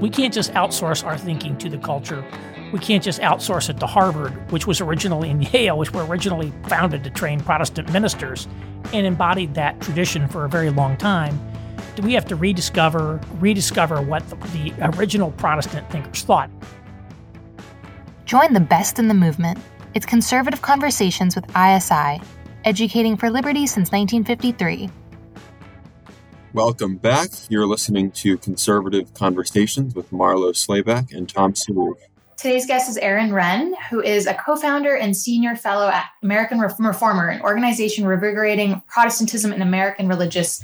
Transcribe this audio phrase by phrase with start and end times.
[0.00, 2.24] We can't just outsource our thinking to the culture.
[2.72, 6.52] We can't just outsource it to Harvard, which was originally in Yale, which were originally
[6.68, 8.46] founded to train Protestant ministers
[8.92, 11.38] and embodied that tradition for a very long time.
[11.96, 16.50] Do we have to rediscover, rediscover what the, the original Protestant thinkers thought.
[18.24, 19.58] Join the best in the movement.
[19.94, 22.20] It's conservative conversations with ISI,
[22.64, 24.90] educating for liberty since 1953.
[26.54, 27.28] Welcome back.
[27.50, 31.96] You're listening to Conservative Conversations with Marlo Slayback and Tom Saruf.
[32.38, 36.58] Today's guest is Aaron Renn, who is a co founder and senior fellow at American
[36.58, 40.62] Reformer, an organization revigorating Protestantism in American religious,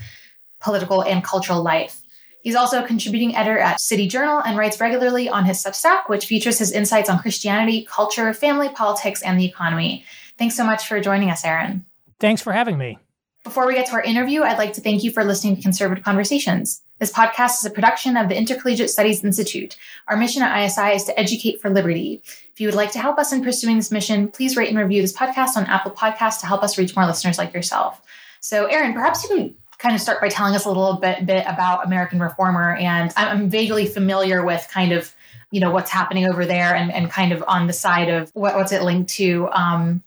[0.59, 2.01] political, and cultural life.
[2.41, 6.25] He's also a contributing editor at City Journal and writes regularly on his Substack, which
[6.25, 10.05] features his insights on Christianity, culture, family, politics, and the economy.
[10.39, 11.85] Thanks so much for joining us, Aaron.
[12.21, 12.99] Thanks for having me.
[13.45, 16.03] Before we get to our interview, I'd like to thank you for listening to Conservative
[16.03, 16.81] Conversations.
[16.99, 19.77] This podcast is a production of the Intercollegiate Studies Institute.
[20.09, 22.23] Our mission at ISI is to educate for liberty.
[22.25, 25.03] If you would like to help us in pursuing this mission, please rate and review
[25.03, 28.01] this podcast on Apple Podcasts to help us reach more listeners like yourself.
[28.41, 31.45] So, Aaron, perhaps you can kind of start by telling us a little bit, bit
[31.47, 32.77] about American Reformer.
[32.77, 35.15] And I'm, vaguely familiar with kind of,
[35.51, 38.57] you know, what's happening over there and, and kind of on the side of what,
[38.57, 39.51] what's it linked to.
[39.51, 40.03] Um,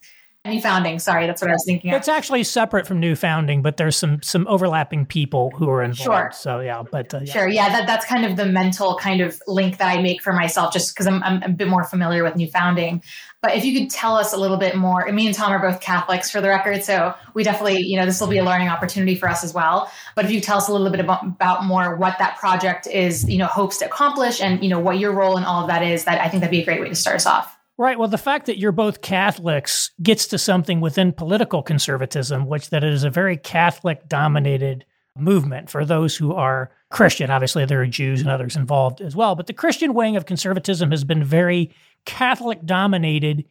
[0.48, 0.98] New Founding.
[0.98, 1.92] Sorry, that's what I was thinking.
[1.92, 1.98] Of.
[1.98, 6.02] It's actually separate from New Founding, but there's some some overlapping people who are involved.
[6.02, 6.30] Sure.
[6.32, 7.32] So yeah, but uh, yeah.
[7.32, 10.32] sure, yeah, that, that's kind of the mental kind of link that I make for
[10.32, 13.02] myself, just because I'm, I'm a bit more familiar with New Founding.
[13.40, 15.80] But if you could tell us a little bit more, me and Tom are both
[15.80, 19.14] Catholics for the record, so we definitely, you know, this will be a learning opportunity
[19.14, 19.90] for us as well.
[20.16, 23.28] But if you tell us a little bit about, about more what that project is,
[23.28, 25.84] you know, hopes to accomplish, and you know what your role in all of that
[25.84, 27.57] is, that I think that'd be a great way to start us off.
[27.80, 27.96] Right.
[27.96, 32.82] Well, the fact that you're both Catholics gets to something within political conservatism, which that
[32.82, 34.84] it is a very Catholic dominated
[35.16, 37.30] movement for those who are Christian.
[37.30, 40.90] Obviously, there are Jews and others involved as well, but the Christian wing of conservatism
[40.90, 41.72] has been very
[42.04, 43.44] Catholic dominated,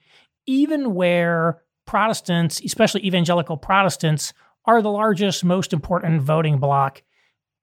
[0.45, 4.33] even where Protestants, especially evangelical Protestants,
[4.65, 7.01] are the largest, most important voting bloc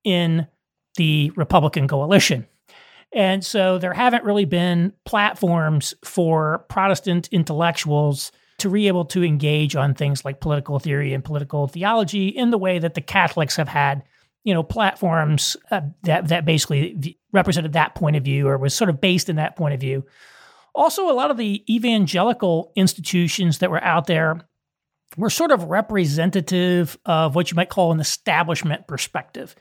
[0.03, 0.47] in
[0.97, 2.47] the Republican coalition.
[3.15, 9.77] And so there haven't really been platforms for Protestant intellectuals to be able to engage
[9.77, 13.69] on things like political theory and political theology in the way that the Catholics have
[13.69, 14.03] had,
[14.43, 18.91] you know, platforms uh, that that basically represented that point of view or was sort
[18.91, 20.05] of based in that point of view.
[20.75, 24.41] Also, a lot of the evangelical institutions that were out there
[25.17, 29.55] were sort of representative of what you might call an establishment perspective.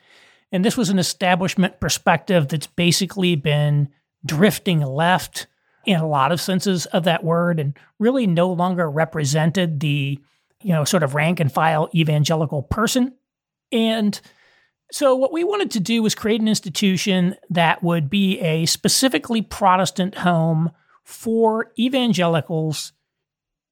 [0.54, 3.88] And this was an establishment perspective that's basically been
[4.24, 5.48] drifting left
[5.84, 10.16] in a lot of senses of that word and really no longer represented the,
[10.62, 13.14] you know, sort of rank and file evangelical person.
[13.72, 14.20] And
[14.92, 19.42] so what we wanted to do was create an institution that would be a specifically
[19.42, 20.70] Protestant home
[21.02, 22.92] for evangelicals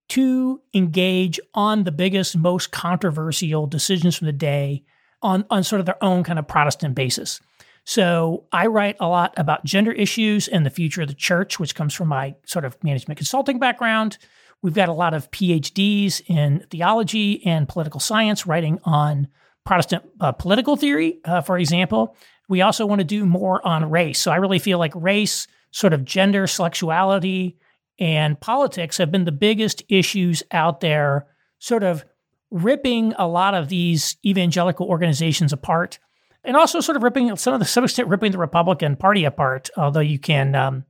[0.08, 4.82] to engage on the biggest, most controversial decisions from the day
[5.22, 7.40] on, on sort of their own kind of Protestant basis.
[7.84, 11.74] So I write a lot about gender issues and the future of the church, which
[11.74, 14.18] comes from my sort of management consulting background.
[14.62, 19.28] We've got a lot of PhDs in theology and political science writing on
[19.64, 22.16] Protestant uh, political theory, uh, for example.
[22.48, 24.20] We also want to do more on race.
[24.20, 27.56] So I really feel like race, sort of gender, sexuality,
[27.98, 31.26] and politics have been the biggest issues out there,
[31.58, 32.04] sort of
[32.52, 35.98] ripping a lot of these evangelical organizations apart
[36.44, 39.70] and also sort of ripping some of the some extent ripping the Republican Party apart.
[39.76, 40.84] Although you can, um,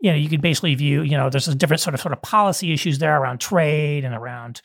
[0.00, 2.22] you know, you can basically view, you know, there's a different sort of sort of
[2.22, 4.62] policy issues there around trade and around,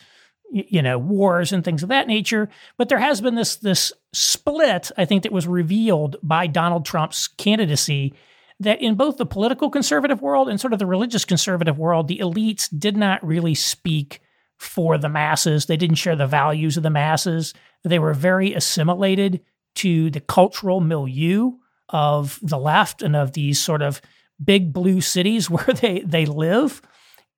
[0.51, 2.49] you know, wars and things of that nature.
[2.77, 7.27] But there has been this this split, I think, that was revealed by Donald Trump's
[7.27, 8.13] candidacy.
[8.59, 12.17] That in both the political conservative world and sort of the religious conservative world, the
[12.17, 14.19] elites did not really speak
[14.57, 15.65] for the masses.
[15.65, 17.53] They didn't share the values of the masses.
[17.83, 19.41] They were very assimilated
[19.75, 21.51] to the cultural milieu
[21.89, 24.01] of the left and of these sort of
[24.43, 26.81] big blue cities where they, they live.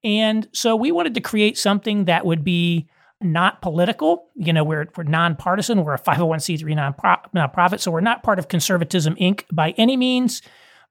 [0.03, 2.87] And so we wanted to create something that would be
[3.21, 4.29] not political.
[4.35, 5.83] You know, we're, we're nonpartisan.
[5.83, 6.95] We're a 501c3
[7.35, 7.81] nonprofit.
[7.81, 9.43] So we're not part of Conservatism Inc.
[9.51, 10.41] by any means.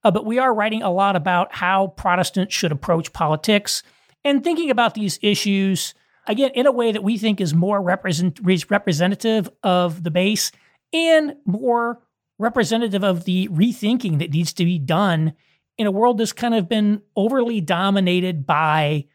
[0.05, 3.83] Uh, but we are writing a lot about how Protestants should approach politics
[4.25, 5.95] and thinking about these issues
[6.29, 8.39] again, in a way that we think is more represent,
[8.71, 10.53] representative of the base
[10.93, 12.01] and more
[12.39, 15.33] representative of the rethinking that needs to be done
[15.77, 19.07] in a world that's kind of been overly dominated by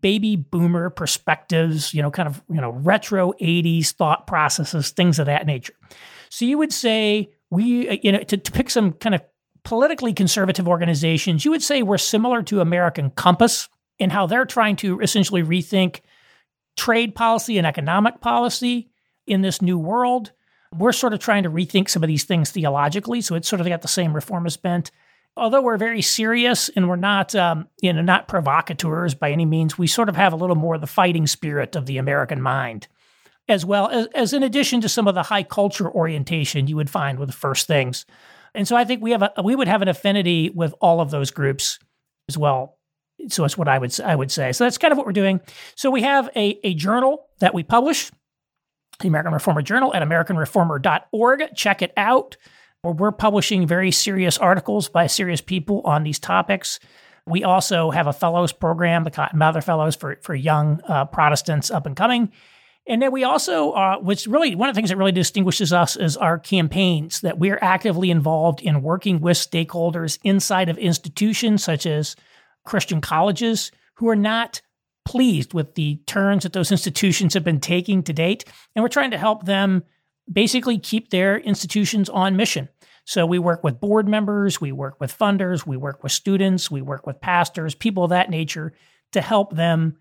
[0.00, 5.26] baby boomer perspectives, you know, kind of, you know, retro 80s thought processes, things of
[5.26, 5.74] that nature.
[6.28, 9.22] So you would say we, uh, you know, to, to pick some kind of
[9.64, 13.68] politically conservative organizations, you would say we're similar to American Compass
[13.98, 16.00] in how they're trying to essentially rethink
[16.80, 18.88] trade policy and economic policy
[19.26, 20.32] in this new world.
[20.74, 23.66] We're sort of trying to rethink some of these things theologically, so it's sort of
[23.66, 24.90] got the same reformist bent.
[25.36, 29.76] Although we're very serious and we're not, um, you know, not provocateurs by any means,
[29.76, 32.88] we sort of have a little more of the fighting spirit of the American mind,
[33.46, 36.88] as well as, as in addition to some of the high culture orientation you would
[36.88, 38.06] find with the first things.
[38.54, 41.10] And so I think we have a we would have an affinity with all of
[41.10, 41.78] those groups
[42.26, 42.79] as well.
[43.28, 44.52] So that's what I would I would say.
[44.52, 45.40] So that's kind of what we're doing.
[45.74, 48.10] So we have a, a journal that we publish,
[49.00, 51.54] the American Reformer Journal at AmericanReformer.org.
[51.54, 52.36] Check it out.
[52.82, 56.80] Where we're publishing very serious articles by serious people on these topics.
[57.26, 61.70] We also have a fellows program, the Cotton Mather Fellows for, for young uh, Protestants
[61.70, 62.32] up and coming.
[62.86, 65.96] And then we also, uh, which really one of the things that really distinguishes us
[65.96, 71.86] is our campaigns that we're actively involved in working with stakeholders inside of institutions such
[71.86, 72.16] as
[72.64, 74.62] Christian colleges who are not
[75.04, 78.44] pleased with the turns that those institutions have been taking to date.
[78.74, 79.82] And we're trying to help them
[80.30, 82.68] basically keep their institutions on mission.
[83.04, 86.82] So we work with board members, we work with funders, we work with students, we
[86.82, 88.72] work with pastors, people of that nature
[89.12, 89.96] to help them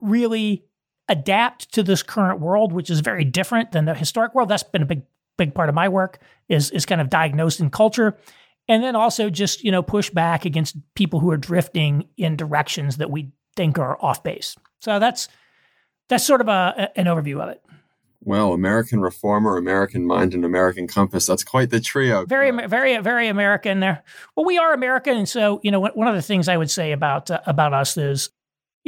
[0.00, 0.64] really
[1.08, 4.48] adapt to this current world, which is very different than the historic world.
[4.48, 5.02] That's been a big,
[5.36, 6.18] big part of my work
[6.48, 8.16] is, is kind of diagnosed in culture.
[8.68, 12.98] And then also just, you know, push back against people who are drifting in directions
[12.98, 14.56] that we think are off base.
[14.80, 15.28] So that's
[16.08, 17.62] that's sort of a, an overview of it.
[18.20, 21.26] Well, American Reformer, American Mind, and American Compass.
[21.26, 22.26] That's quite the trio.
[22.26, 24.02] Very, very, very American there.
[24.36, 25.16] Well, we are American.
[25.16, 27.96] And so, you know, one of the things I would say about, uh, about us
[27.96, 28.30] is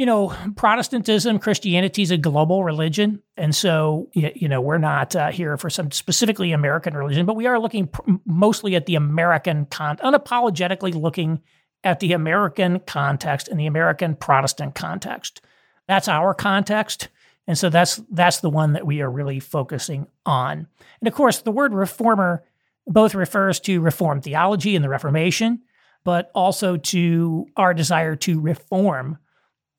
[0.01, 3.21] you know, Protestantism, Christianity is a global religion.
[3.37, 7.45] And so, you know, we're not uh, here for some specifically American religion, but we
[7.45, 11.43] are looking pr- mostly at the American, con- unapologetically looking
[11.83, 15.39] at the American context and the American Protestant context.
[15.87, 17.09] That's our context.
[17.45, 20.65] And so that's that's the one that we are really focusing on.
[20.99, 22.43] And of course, the word reformer
[22.87, 25.61] both refers to reform theology and the Reformation,
[26.03, 29.19] but also to our desire to reform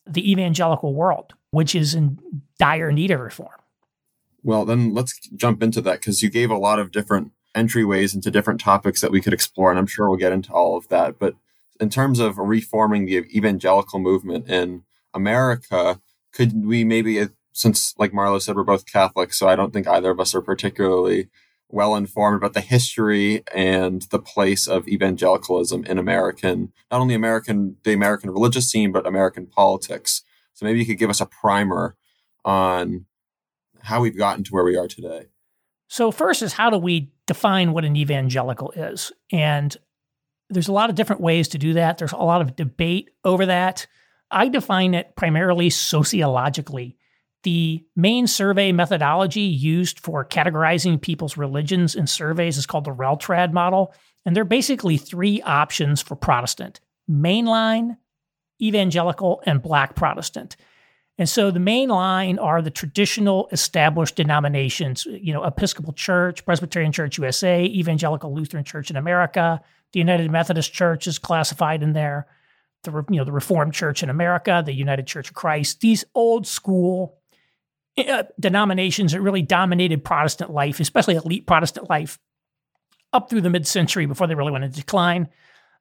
[0.06, 2.18] the evangelical world, which is in
[2.58, 3.50] dire need of reform.
[4.42, 8.30] Well, then let's jump into that because you gave a lot of different entryways into
[8.30, 11.18] different topics that we could explore, and I'm sure we'll get into all of that.
[11.18, 11.36] But
[11.80, 14.82] in terms of reforming the evangelical movement in
[15.14, 16.00] America,
[16.32, 20.10] could we maybe, since like Marlo said, we're both Catholics, so I don't think either
[20.10, 21.28] of us are particularly
[21.72, 27.76] well informed about the history and the place of evangelicalism in American, not only American,
[27.82, 30.22] the American religious scene, but American politics.
[30.52, 31.96] So maybe you could give us a primer
[32.44, 33.06] on
[33.80, 35.26] how we've gotten to where we are today.
[35.88, 39.12] So, first is how do we define what an evangelical is?
[39.30, 39.76] And
[40.48, 41.98] there's a lot of different ways to do that.
[41.98, 43.86] There's a lot of debate over that.
[44.30, 46.96] I define it primarily sociologically
[47.42, 53.52] the main survey methodology used for categorizing people's religions in surveys is called the RELTRAD
[53.52, 53.94] model.
[54.24, 56.80] And there are basically three options for Protestant
[57.10, 57.96] mainline,
[58.60, 60.56] evangelical, and black Protestant.
[61.18, 66.92] And so the main line are the traditional established denominations, you know, Episcopal Church, Presbyterian
[66.92, 69.60] Church USA, Evangelical Lutheran Church in America,
[69.92, 72.26] the United Methodist Church is classified in there,
[72.84, 76.46] the you know, the Reformed Church in America, the United Church of Christ, these old
[76.46, 77.18] school
[78.40, 82.18] denominations that really dominated Protestant life, especially elite Protestant life,
[83.12, 85.28] up through the mid century before they really went into decline.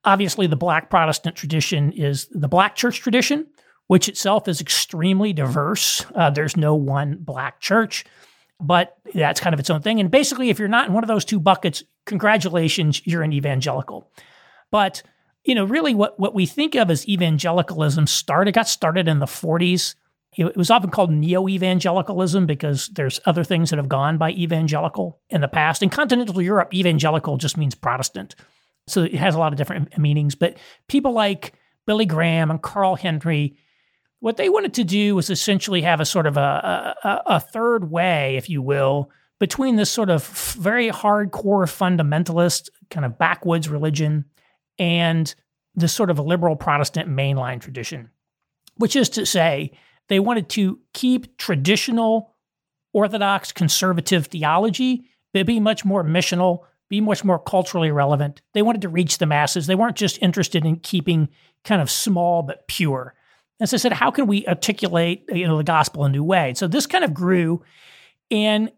[0.04, 3.48] Obviously, the Black Protestant tradition is the Black church tradition,
[3.88, 6.06] which itself is extremely diverse.
[6.16, 8.04] Uh, there's no one Black church,
[8.60, 10.00] but that's kind of its own thing.
[10.00, 14.12] And basically, if you're not in one of those two buckets, congratulations, you're an evangelical.
[14.72, 15.04] But
[15.44, 19.26] you know, really, what what we think of as evangelicalism started got started in the
[19.26, 19.96] 40s
[20.38, 25.20] it was often called neo evangelicalism because there's other things that have gone by evangelical
[25.30, 25.84] in the past.
[25.84, 28.36] In continental Europe, evangelical just means Protestant.
[28.88, 30.36] So it has a lot of different meanings.
[30.36, 30.58] But
[30.88, 31.54] people like
[31.86, 33.58] Billy Graham and Carl Henry,
[34.20, 37.92] what they wanted to do was essentially have a sort of a, a, a third
[37.92, 40.26] way, if you will, between this sort of
[40.58, 44.26] very hardcore fundamentalist, kind of backwoods religion
[44.80, 45.36] and
[45.76, 48.10] this sort of liberal Protestant mainline tradition,
[48.78, 49.72] which is to say,
[50.12, 52.36] they wanted to keep traditional
[52.92, 58.42] Orthodox conservative theology, but be much more missional, be much more culturally relevant.
[58.54, 59.68] They wanted to reach the masses.
[59.68, 61.30] They weren't just interested in keeping
[61.64, 63.16] kind of small but pure.
[63.62, 66.56] As I said, how can we articulate you know the gospel in a new way?
[66.56, 67.64] So this kind of grew,
[68.30, 68.70] and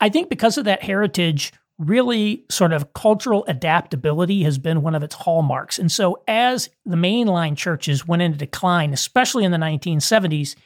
[0.00, 5.04] I think because of that heritage, really sort of cultural adaptability has been one of
[5.04, 5.78] its hallmarks.
[5.78, 10.56] And so, as the mainline churches went into decline, especially in the 1970s,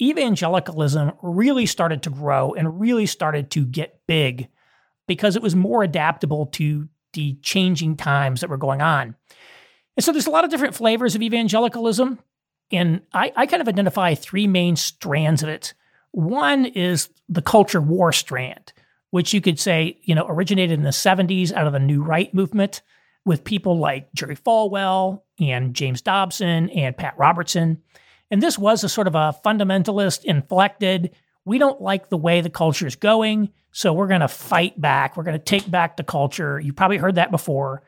[0.00, 4.48] evangelicalism really started to grow and really started to get big
[5.06, 9.14] because it was more adaptable to the changing times that were going on.
[9.96, 12.18] And so, there's a lot of different flavors of evangelicalism.
[12.72, 15.74] And I, I kind of identify three main strands of it.
[16.10, 18.72] One is the culture war strand
[19.14, 22.34] which you could say, you know, originated in the 70s out of the New Right
[22.34, 22.82] movement
[23.24, 27.80] with people like Jerry Falwell and James Dobson and Pat Robertson.
[28.30, 31.14] And this was a sort of a fundamentalist, inflected,
[31.44, 35.16] we don't like the way the culture is going, so we're going to fight back.
[35.16, 36.58] We're going to take back the culture.
[36.58, 37.82] You probably heard that before.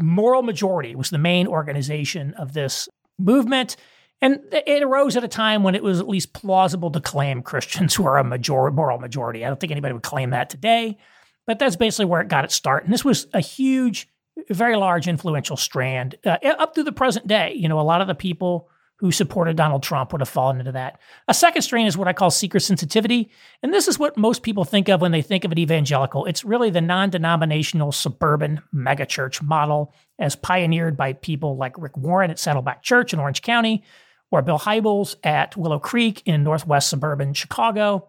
[0.00, 3.76] Moral Majority was the main organization of this movement.
[4.22, 7.98] And it arose at a time when it was at least plausible to claim Christians
[7.98, 9.44] were a major- moral majority.
[9.44, 10.98] I don't think anybody would claim that today,
[11.46, 12.84] but that's basically where it got its start.
[12.84, 14.08] And this was a huge,
[14.50, 17.54] very large, influential strand uh, up through the present day.
[17.56, 18.68] You know, a lot of the people
[19.00, 21.00] who supported Donald Trump would have fallen into that.
[21.26, 23.30] A second strain is what I call seeker sensitivity.
[23.62, 26.26] And this is what most people think of when they think of an evangelical.
[26.26, 32.30] It's really the non denominational suburban megachurch model as pioneered by people like Rick Warren
[32.30, 33.82] at Saddleback Church in Orange County
[34.30, 38.06] or Bill Hybels at Willow Creek in northwest suburban Chicago.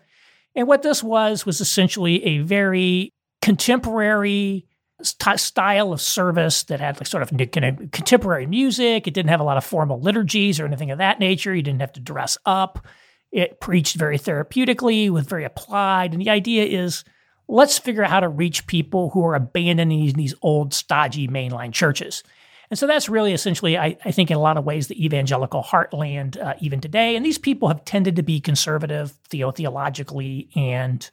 [0.56, 4.68] And what this was was essentially a very contemporary
[5.06, 9.08] st- style of service that had like sort of contemporary music.
[9.08, 11.54] It didn't have a lot of formal liturgies or anything of that nature.
[11.54, 12.86] You didn't have to dress up.
[13.32, 16.14] It preached very therapeutically, with very applied.
[16.14, 17.04] And the idea is
[17.48, 22.24] let's figure out how to reach people who are abandoning these old, stodgy mainline churches.
[22.70, 25.62] And so that's really essentially, I, I think, in a lot of ways, the evangelical
[25.62, 27.18] heartland uh, even today.
[27.18, 31.10] And these people have tended to be conservative theo- theologically and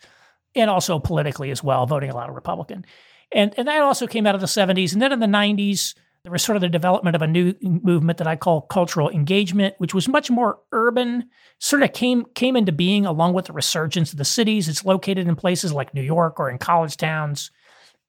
[0.54, 2.85] and also politically as well, voting a lot of Republican.
[3.32, 4.92] And, and that also came out of the 70s.
[4.92, 8.18] And then in the 90s, there was sort of the development of a new movement
[8.18, 12.73] that I call cultural engagement, which was much more urban, sort of came came into
[12.73, 14.68] being along with the resurgence of the cities.
[14.68, 17.50] It's located in places like New York or in college towns.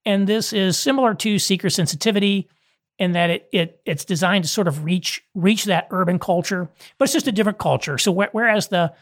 [0.05, 2.49] And this is similar to seeker sensitivity
[2.97, 7.05] in that it, it it's designed to sort of reach reach that urban culture, but
[7.05, 7.97] it's just a different culture.
[7.97, 8.93] So wh- whereas the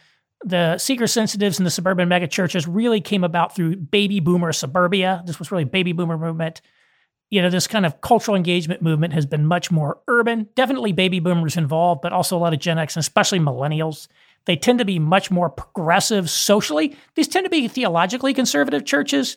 [0.43, 5.23] the seeker sensitives and the suburban megachurches really came about through baby boomer suburbia.
[5.25, 6.61] This was really baby boomer movement.
[7.29, 10.47] You know, this kind of cultural engagement movement has been much more urban.
[10.55, 14.07] Definitely baby boomers involved, but also a lot of Gen X and especially millennials.
[14.45, 16.95] They tend to be much more progressive socially.
[17.15, 19.35] These tend to be theologically conservative churches,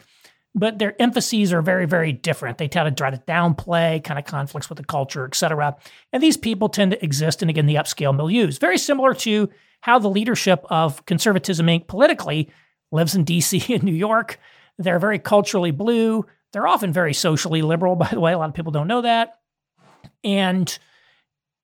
[0.55, 2.59] but their emphases are very, very different.
[2.59, 5.77] They tend to try to downplay kind of conflicts with the culture, et cetera.
[6.13, 8.59] And these people tend to exist in, again, the upscale milieux.
[8.59, 9.49] Very similar to
[9.83, 11.87] how the leadership of Conservatism Inc.
[11.87, 12.51] politically
[12.91, 14.39] lives in DC and New York.
[14.79, 16.27] They're very culturally blue.
[16.53, 18.33] They're often very socially liberal, by the way.
[18.33, 19.35] A lot of people don't know that.
[20.25, 20.79] And,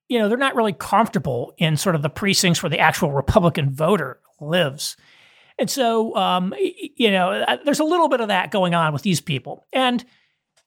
[0.07, 3.69] you know, they're not really comfortable in sort of the precincts where the actual Republican
[3.71, 4.95] voter lives.
[5.59, 9.01] And so, um, you know, uh, there's a little bit of that going on with
[9.01, 9.67] these people.
[9.73, 10.05] And,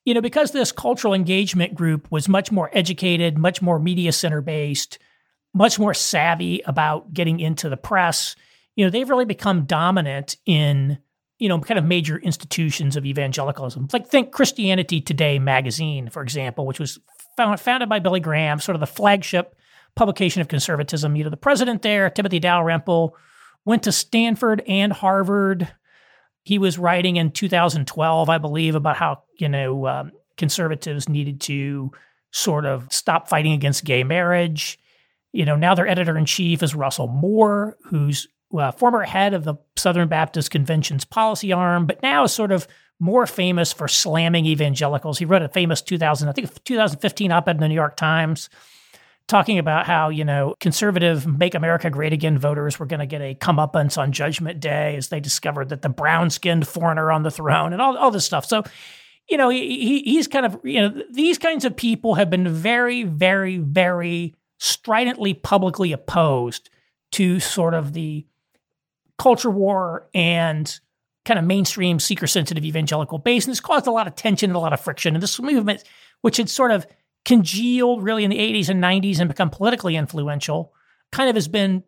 [0.04, 4.40] you know, because this cultural engagement group was much more educated, much more media center
[4.40, 4.98] based,
[5.54, 8.34] much more savvy about getting into the press,
[8.76, 10.98] you know, they've really become dominant in,
[11.38, 13.88] you know, kind of major institutions of evangelicalism.
[13.92, 16.98] Like think Christianity Today magazine, for example, which was
[17.36, 19.54] found, founded by Billy Graham, sort of the flagship
[19.96, 21.16] publication of conservatism.
[21.16, 23.16] You know, the president there, Timothy Dalrymple,
[23.64, 25.68] went to Stanford and Harvard.
[26.42, 31.92] He was writing in 2012, I believe, about how, you know, um, conservatives needed to
[32.32, 34.78] sort of stop fighting against gay marriage.
[35.32, 38.26] You know, now their editor in chief is Russell Moore, who's
[38.56, 42.66] uh, former head of the Southern Baptist Convention's policy arm, but now is sort of
[42.98, 45.18] more famous for slamming evangelicals.
[45.18, 48.50] He wrote a famous 2000, I think 2015 op-ed in the New York Times
[49.30, 53.22] talking about how, you know, conservative Make America Great Again voters were going to get
[53.22, 57.30] a comeuppance on Judgment Day as they discovered that the brown skinned foreigner on the
[57.30, 58.44] throne and all, all this stuff.
[58.44, 58.64] So,
[59.28, 63.04] you know, he, he's kind of, you know, these kinds of people have been very,
[63.04, 66.68] very, very stridently publicly opposed
[67.12, 68.26] to sort of the
[69.18, 70.80] culture war and
[71.24, 73.44] kind of mainstream seeker sensitive evangelical base.
[73.44, 75.14] And this caused a lot of tension and a lot of friction.
[75.14, 75.84] And this movement,
[76.22, 76.86] which had sort of
[77.24, 80.72] congealed really in the 80s and 90s and become politically influential,
[81.12, 81.84] kind of has been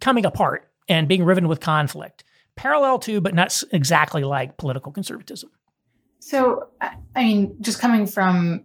[0.00, 2.24] coming apart and being riven with conflict.
[2.56, 5.50] Parallel to, but not exactly like political conservatism.
[6.18, 8.64] So, I mean, just coming from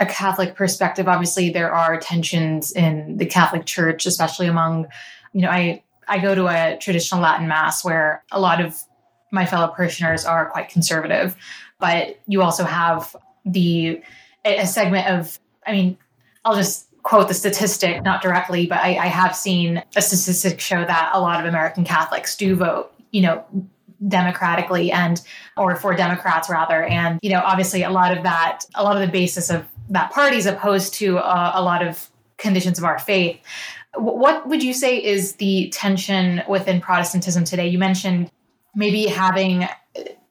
[0.00, 4.86] a Catholic perspective, obviously there are tensions in the Catholic Church, especially among,
[5.32, 8.82] you know, I I go to a traditional Latin mass where a lot of
[9.30, 11.36] my fellow parishioners are quite conservative,
[11.78, 14.02] but you also have the
[14.44, 15.98] a segment of, I mean,
[16.44, 20.84] I'll just quote the statistic, not directly, but I, I have seen a statistic show
[20.84, 23.44] that a lot of American Catholics do vote, you know,
[24.06, 25.20] democratically and
[25.56, 26.84] or for democrats rather.
[26.84, 30.12] And you know obviously a lot of that a lot of the basis of that
[30.12, 33.40] party is opposed to uh, a lot of conditions of our faith.
[33.96, 37.68] What would you say is the tension within protestantism today?
[37.68, 38.30] You mentioned
[38.74, 39.66] maybe having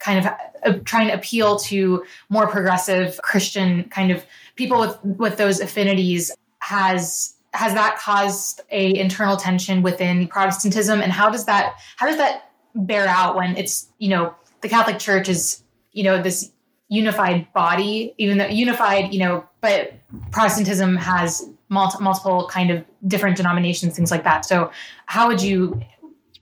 [0.08, 0.26] kind of
[0.66, 6.32] uh, trying to appeal to more progressive christian kind of people with with those affinities
[6.60, 12.18] has has that caused a internal tension within protestantism and how does that how does
[12.18, 16.52] that bear out when it's you know the Catholic Church is you know this
[16.90, 19.94] unified body, even though unified, you know, but
[20.32, 24.46] Protestantism has multi- multiple kind of different denominations, things like that.
[24.46, 24.72] So,
[25.06, 25.82] how would you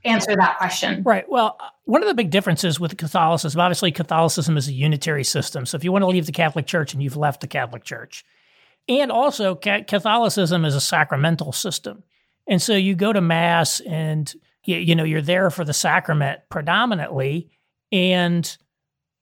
[0.03, 1.01] answer that question?
[1.03, 1.27] Right.
[1.27, 5.65] Well, one of the big differences with Catholicism, obviously, Catholicism is a unitary system.
[5.65, 8.25] So, if you want to leave the Catholic Church and you've left the Catholic Church,
[8.87, 12.03] and also Catholicism is a sacramental system.
[12.47, 14.31] And so you go to Mass and
[14.63, 17.49] you, you know you're there for the sacrament predominantly.
[17.91, 18.57] And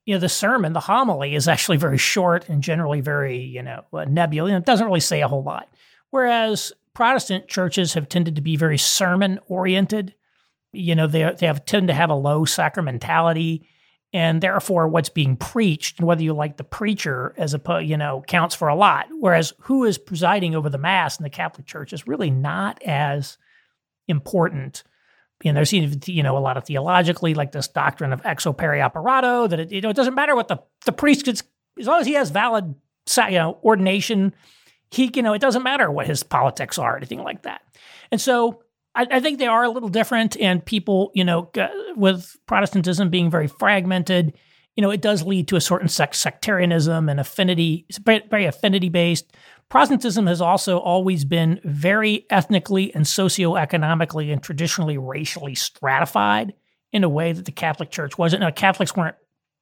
[0.05, 3.85] you know the sermon the homily is actually very short and generally very you know
[3.93, 4.53] uh, nebulous.
[4.53, 5.69] It doesn't really say a whole lot.
[6.09, 10.13] Whereas protestant churches have tended to be very sermon oriented
[10.73, 13.65] you know they, they have tend to have a low sacramentality
[14.11, 18.23] and therefore what's being preached and whether you like the preacher as a you know
[18.27, 19.07] counts for a lot.
[19.19, 23.37] Whereas who is presiding over the mass in the catholic church is really not as
[24.07, 24.83] important.
[25.45, 28.83] And there's even, you know a lot of theologically like this doctrine of ex opere
[28.83, 31.43] operato that it, you know it doesn't matter what the the priest gets
[31.79, 32.75] as long as he has valid
[33.17, 34.33] you know ordination
[34.89, 37.61] he you know it doesn't matter what his politics are or anything like that.
[38.11, 38.62] And so
[38.95, 41.51] I, I think they are a little different and people you know
[41.95, 44.33] with protestantism being very fragmented
[44.75, 49.31] you know it does lead to a certain sectarianism and affinity very, affinity based
[49.73, 56.53] Protestantism has also always been very ethnically and socioeconomically and traditionally racially stratified
[56.91, 58.41] in a way that the Catholic Church wasn't.
[58.41, 59.15] Now, Catholics weren't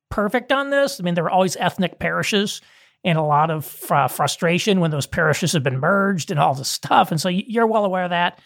[0.09, 0.99] perfect on this.
[0.99, 2.59] I mean, there were always ethnic parishes
[3.05, 7.09] and a lot of frustration when those parishes have been merged and all this stuff.
[7.11, 8.37] And so you're well aware of that.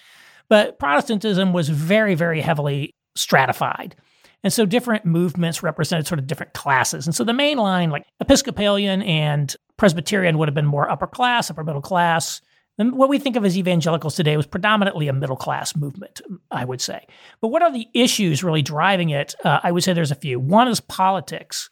[0.49, 3.95] But Protestantism was very, very heavily stratified.
[4.43, 7.07] And so different movements represented sort of different classes.
[7.07, 11.49] And so the main line, like Episcopalian and Presbyterian would have been more upper class,
[11.49, 12.41] upper middle class.
[12.77, 16.63] And what we think of as evangelicals today was predominantly a middle class movement, I
[16.63, 17.07] would say.
[17.41, 19.33] But what are the issues really driving it?
[19.43, 20.39] Uh, I would say there's a few.
[20.39, 21.69] One is politics,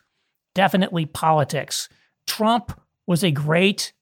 [0.56, 1.90] definitely politics.
[2.26, 3.94] Trump was a great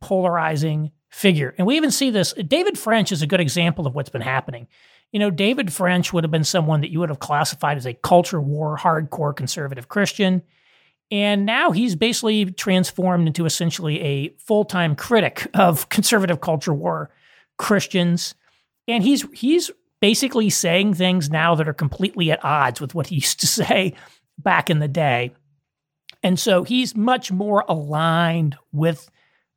[0.00, 1.54] polarizing figure.
[1.58, 2.32] And we even see this.
[2.32, 4.68] David French is a good example of what's been happening.
[5.12, 7.94] You know, David French would have been someone that you would have classified as a
[7.94, 10.42] culture war, hardcore conservative Christian.
[11.10, 17.10] And now he's basically transformed into essentially a full time critic of conservative culture war
[17.58, 18.34] Christians.
[18.86, 19.70] And he's he's
[20.00, 23.94] basically saying things now that are completely at odds with what he used to say
[24.38, 25.34] back in the day.
[26.22, 29.10] And so he's much more aligned with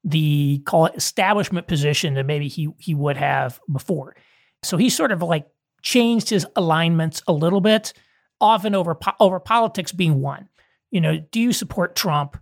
[0.04, 4.16] the call it establishment position that maybe he he would have before.
[4.64, 5.48] So he sort of like
[5.82, 7.94] changed his alignments a little bit,
[8.42, 10.50] often over over politics being one
[10.94, 12.38] you know, do you support Trump?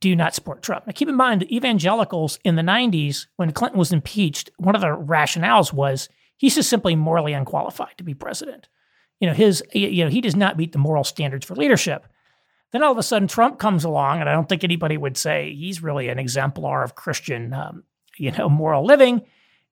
[0.00, 0.86] Do you not support Trump?
[0.86, 4.80] Now, keep in mind that evangelicals in the 90s, when Clinton was impeached, one of
[4.80, 8.70] the rationales was he's just simply morally unqualified to be president.
[9.20, 12.06] You know, his, you know, he does not meet the moral standards for leadership.
[12.72, 15.54] Then all of a sudden, Trump comes along, and I don't think anybody would say
[15.54, 17.84] he's really an exemplar of Christian, um,
[18.16, 19.22] you know, moral living.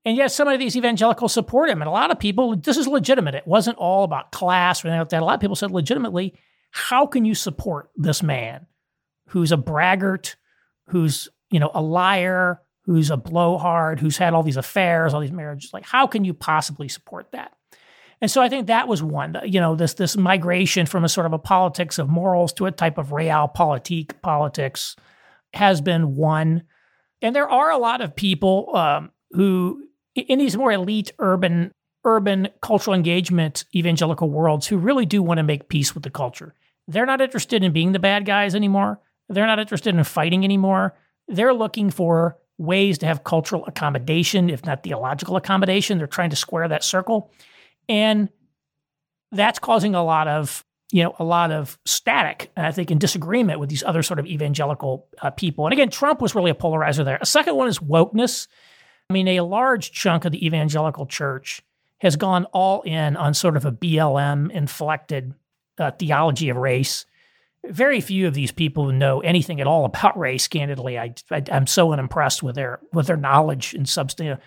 [0.04, 2.56] And yet, some of these evangelicals support him, and a lot of people.
[2.56, 3.34] This is legitimate.
[3.34, 5.22] It wasn't all about class or anything like that.
[5.22, 6.34] A lot of people said legitimately
[6.70, 8.66] how can you support this man
[9.28, 10.36] who's a braggart,
[10.88, 15.32] who's, you know, a liar, who's a blowhard, who's had all these affairs, all these
[15.32, 15.72] marriages?
[15.72, 17.52] Like, how can you possibly support that?
[18.20, 21.26] And so I think that was one, you know, this this migration from a sort
[21.26, 24.96] of a politics of morals to a type of realpolitik politics
[25.54, 26.64] has been one.
[27.22, 31.72] And there are a lot of people um, who, in these more elite urban
[32.04, 36.54] urban cultural engagement evangelical worlds who really do want to make peace with the culture.
[36.86, 39.00] They're not interested in being the bad guys anymore.
[39.28, 40.96] They're not interested in fighting anymore.
[41.26, 45.98] They're looking for ways to have cultural accommodation, if not theological accommodation.
[45.98, 47.30] They're trying to square that circle.
[47.88, 48.28] And
[49.32, 53.60] that's causing a lot of you know a lot of static i think in disagreement
[53.60, 57.04] with these other sort of evangelical uh, people and again trump was really a polarizer
[57.04, 58.48] there a second one is wokeness
[59.10, 61.62] i mean a large chunk of the evangelical church
[61.98, 65.34] has gone all in on sort of a BLM inflected
[65.78, 67.04] uh, theology of race.
[67.66, 70.46] Very few of these people know anything at all about race.
[70.46, 74.40] Candidly, I, I am so unimpressed with their with their knowledge and substance.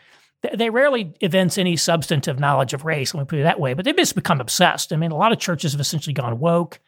[0.54, 3.13] They rarely evince any substantive knowledge of race.
[3.13, 3.73] Let me put it that way.
[3.73, 4.91] But they've just become obsessed.
[4.91, 6.80] I mean, a lot of churches have essentially gone woke,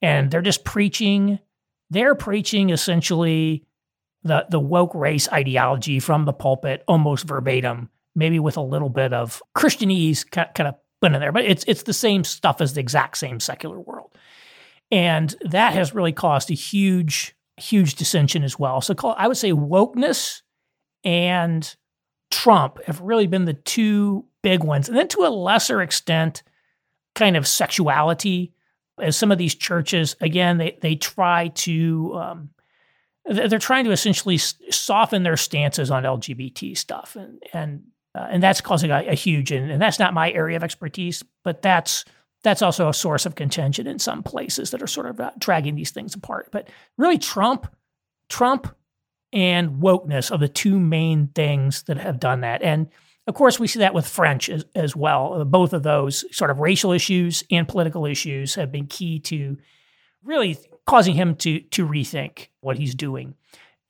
[0.00, 1.38] and they're just preaching.
[1.90, 3.64] They're preaching essentially
[4.22, 9.12] the the woke race ideology from the pulpit, almost verbatim, maybe with a little bit
[9.12, 12.80] of Christianese kind of put in there, but it's it's the same stuff as the
[12.80, 14.12] exact same secular world,
[14.90, 18.80] and that has really caused a huge huge dissension as well.
[18.80, 20.42] So call, I would say wokeness
[21.04, 21.74] and
[22.36, 26.42] Trump have really been the two big ones, and then to a lesser extent,
[27.14, 28.52] kind of sexuality.
[29.00, 32.50] As some of these churches, again, they they try to um,
[33.24, 38.60] they're trying to essentially soften their stances on LGBT stuff, and and uh, and that's
[38.60, 42.04] causing a, a huge and, and, that's not my area of expertise, but that's
[42.42, 45.74] that's also a source of contention in some places that are sort of uh, dragging
[45.74, 46.50] these things apart.
[46.52, 46.68] But
[46.98, 47.74] really, Trump,
[48.28, 48.76] Trump,
[49.32, 52.88] and wokeness are the two main things that have done that, and
[53.26, 55.40] of course, we see that with French as, as well.
[55.40, 59.56] Uh, both of those sort of racial issues and political issues have been key to
[60.22, 63.34] really causing him to to rethink what he's doing.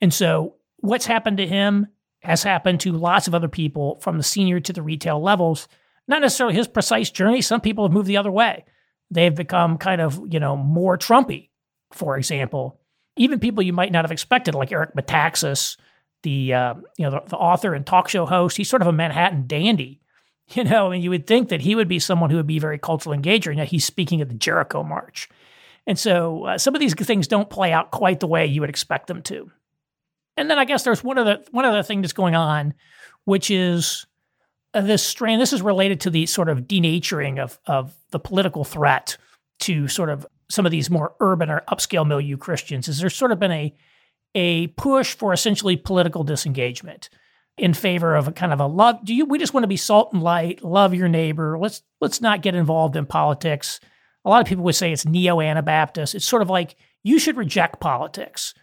[0.01, 1.87] And so what's happened to him
[2.21, 5.67] has happened to lots of other people from the senior to the retail levels.
[6.07, 7.41] Not necessarily his precise journey.
[7.41, 8.65] Some people have moved the other way.
[9.11, 11.49] They've become kind of, you know, more Trumpy,
[11.91, 12.79] for example.
[13.17, 15.77] Even people you might not have expected, like Eric Metaxas,
[16.23, 18.57] the uh, you know the, the, author and talk show host.
[18.57, 20.01] He's sort of a Manhattan dandy,
[20.49, 20.91] you know.
[20.91, 23.47] And you would think that he would be someone who would be very cultural engager.
[23.47, 25.29] And yet he's speaking at the Jericho March.
[25.85, 28.69] And so uh, some of these things don't play out quite the way you would
[28.69, 29.49] expect them to.
[30.35, 32.73] And then I guess there's one other one other thing that's going on,
[33.25, 34.05] which is
[34.73, 35.39] uh, this strain.
[35.39, 39.17] This is related to the sort of denaturing of of the political threat
[39.59, 42.87] to sort of some of these more urban or upscale milieu Christians.
[42.87, 43.75] Is there's sort of been a
[44.35, 47.09] a push for essentially political disengagement
[47.57, 49.03] in favor of a kind of a love.
[49.03, 49.25] Do you?
[49.25, 51.57] We just want to be salt and light, love your neighbor.
[51.57, 53.79] Let's let's not get involved in politics
[54.27, 56.13] a lot of people would say it's neo Anabaptist.
[56.13, 58.53] It's sort of like you should reject politics,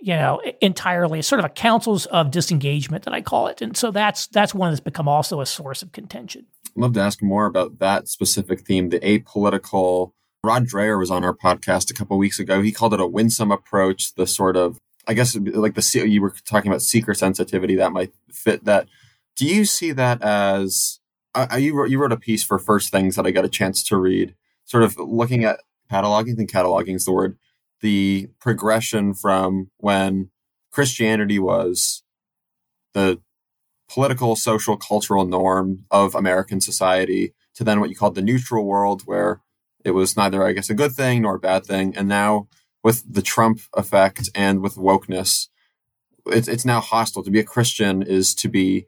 [0.00, 1.18] you know, entirely.
[1.18, 4.54] It's sort of a counsels of disengagement that I call it, and so that's that's
[4.54, 6.46] one that's become also a source of contention.
[6.66, 10.12] I'd love to ask more about that specific theme, the apolitical.
[10.44, 12.62] Rod Dreher was on our podcast a couple weeks ago.
[12.62, 16.34] He called it a winsome approach, the sort of I guess like the you were
[16.44, 18.88] talking about seeker sensitivity that might fit that.
[19.36, 21.00] Do you see that as
[21.34, 23.82] uh, you wrote, you wrote a piece for First Things that I got a chance
[23.84, 27.38] to read sort of looking at cataloging, I think cataloging is the word,
[27.80, 30.30] the progression from when
[30.70, 32.02] Christianity was
[32.92, 33.20] the
[33.88, 39.02] political, social, cultural norm of American society to then what you called the neutral world,
[39.06, 39.40] where
[39.84, 41.96] it was neither, I guess, a good thing nor a bad thing.
[41.96, 42.48] And now
[42.82, 45.48] with the Trump effect and with wokeness,
[46.26, 47.22] it's, it's now hostile.
[47.22, 48.86] To be a Christian is to be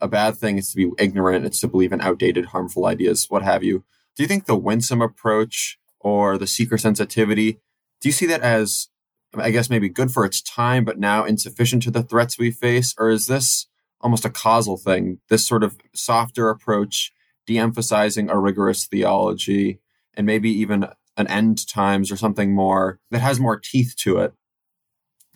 [0.00, 0.58] a bad thing.
[0.58, 1.44] It's to be ignorant.
[1.44, 3.84] It's to believe in outdated, harmful ideas, what have you.
[4.16, 7.60] Do you think the winsome approach or the seeker sensitivity,
[8.00, 8.88] do you see that as,
[9.34, 12.94] I guess, maybe good for its time, but now insufficient to the threats we face?
[12.98, 13.66] Or is this
[14.00, 15.18] almost a causal thing?
[15.30, 17.12] This sort of softer approach,
[17.46, 19.80] de emphasizing a rigorous theology,
[20.16, 24.32] and maybe even an end times or something more that has more teeth to it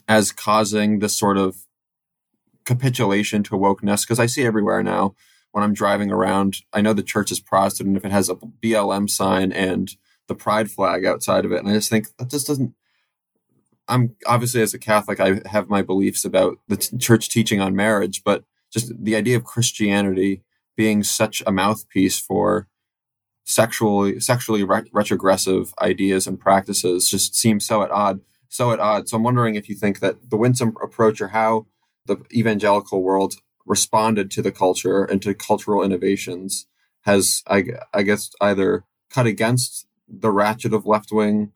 [0.07, 1.67] as causing this sort of
[2.65, 4.03] capitulation to wokeness?
[4.03, 5.15] Because I see everywhere now
[5.53, 6.59] when I'm driving around.
[6.73, 9.91] I know the church is Protestant, and if it has a BLM sign and
[10.27, 12.75] the pride flag outside of it, and I just think that just doesn't.
[13.91, 17.75] I'm obviously as a Catholic, I have my beliefs about the t- church teaching on
[17.75, 20.43] marriage, but just the idea of Christianity
[20.77, 22.69] being such a mouthpiece for
[23.49, 29.11] sexually sexually re- retrogressive ideas and practices just seems so at odd so at odds.
[29.11, 31.67] So I'm wondering if you think that the winsome approach or how
[32.07, 33.35] the evangelical world
[33.67, 36.67] responded to the culture and to cultural innovations
[37.03, 41.53] has, I, I guess, either cut against the ratchet of left wing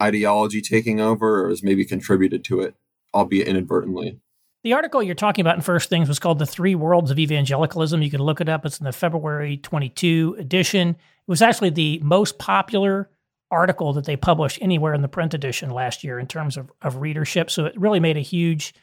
[0.00, 2.74] ideology taking over or has maybe contributed to it,
[3.12, 4.20] albeit inadvertently.
[4.66, 8.02] The article you're talking about in First Things was called The Three Worlds of Evangelicalism.
[8.02, 8.66] You can look it up.
[8.66, 10.88] It's in the February 22 edition.
[10.88, 10.96] It
[11.28, 13.08] was actually the most popular
[13.48, 16.96] article that they published anywhere in the print edition last year in terms of, of
[16.96, 17.48] readership.
[17.48, 18.74] So it really made a huge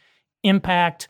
[0.42, 1.10] impact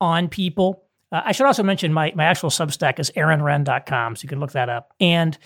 [0.00, 0.84] on people.
[1.10, 4.52] Uh, I should also mention my, my actual Substack is aaronrenn.com, so you can look
[4.52, 4.94] that up.
[5.00, 5.36] And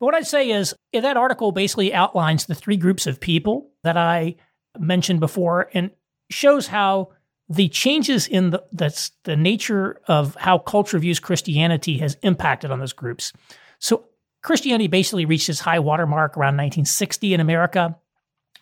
[0.00, 3.98] but what I'd say is that article basically outlines the three groups of people that
[3.98, 4.36] I
[4.78, 5.90] mentioned before and
[6.30, 7.10] shows how
[7.52, 12.78] the changes in the, the, the nature of how culture views Christianity has impacted on
[12.78, 13.32] those groups.
[13.78, 14.06] So
[14.42, 17.96] Christianity basically reached its high watermark around 1960 in America,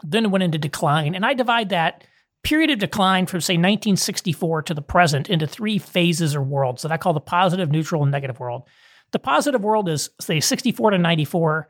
[0.02, 1.14] then it went into decline.
[1.14, 2.02] And I divide that
[2.42, 6.90] period of decline from, say, 1964 to the present into three phases or worlds that
[6.90, 8.64] I call the positive, neutral, and negative world.
[9.12, 11.68] The positive world is, say, 64 to 94.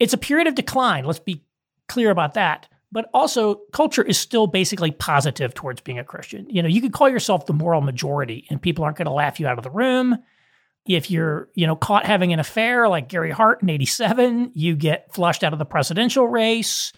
[0.00, 1.04] It's a period of decline.
[1.04, 1.44] Let's be
[1.86, 2.68] clear about that.
[2.96, 6.48] But also, culture is still basically positive towards being a Christian.
[6.48, 9.38] You know, you could call yourself the moral majority, and people aren't going to laugh
[9.38, 10.16] you out of the room.
[10.88, 15.12] If you're, you know, caught having an affair like Gary Hart in 87, you get
[15.12, 16.94] flushed out of the presidential race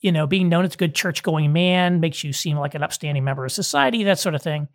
[0.00, 2.82] you know, being known as a good church going man makes you seem like an
[2.82, 4.68] upstanding member of society, that sort of thing.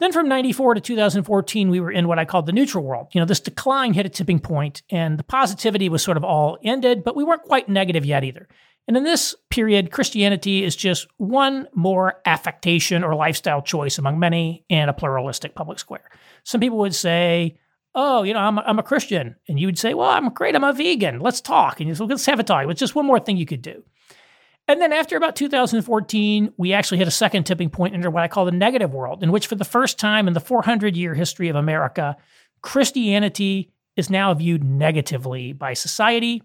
[0.00, 3.08] Then from 94 to 2014, we were in what I called the neutral world.
[3.12, 6.58] You know, this decline hit a tipping point and the positivity was sort of all
[6.64, 8.48] ended, but we weren't quite negative yet either.
[8.86, 14.64] And in this period, Christianity is just one more affectation or lifestyle choice among many
[14.68, 16.10] in a pluralistic public square.
[16.42, 17.58] Some people would say,
[17.96, 19.36] Oh, you know, I'm a, I'm a Christian.
[19.48, 20.56] And you would say, Well, I'm great.
[20.56, 21.20] I'm a vegan.
[21.20, 21.80] Let's talk.
[21.80, 22.68] And you say, Let's have a talk.
[22.68, 23.84] It's just one more thing you could do.
[24.66, 28.28] And then after about 2014, we actually hit a second tipping point into what I
[28.28, 31.48] call the negative world, in which for the first time in the 400 year history
[31.48, 32.16] of America,
[32.62, 36.42] Christianity is now viewed negatively by society.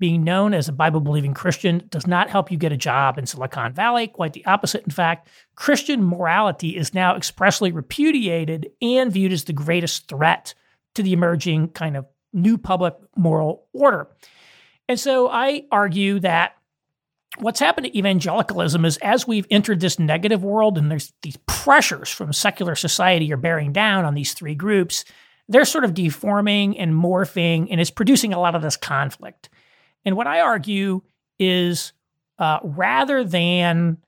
[0.00, 3.26] Being known as a Bible believing Christian does not help you get a job in
[3.26, 4.06] Silicon Valley.
[4.06, 5.28] Quite the opposite, in fact.
[5.56, 10.54] Christian morality is now expressly repudiated and viewed as the greatest threat
[10.94, 14.08] to the emerging kind of new public moral order.
[14.88, 16.57] And so I argue that
[17.36, 22.08] what's happened to evangelicalism is as we've entered this negative world and there's these pressures
[22.08, 25.04] from secular society are bearing down on these three groups,
[25.48, 29.48] they're sort of deforming and morphing and it's producing a lot of this conflict.
[30.04, 31.02] And what I argue
[31.38, 31.92] is
[32.38, 33.98] uh, rather than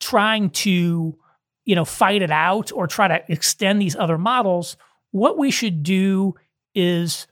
[0.00, 1.16] trying to
[1.64, 4.76] you know fight it out or try to extend these other models,
[5.10, 6.34] what we should do
[6.74, 7.26] is